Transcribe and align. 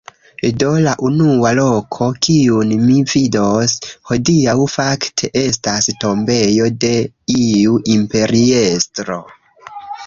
Do, 0.61 0.69
la 0.85 0.93
unua 1.09 1.51
loko, 1.59 2.07
kiun 2.27 2.73
mi 2.87 2.97
vidos 3.13 3.77
hodiaŭ 4.13 4.57
fakte 4.77 5.31
estas 5.45 5.93
tombejo 6.07 6.75
de 6.87 6.95
iu 7.45 7.79
imperiestro 8.01 9.23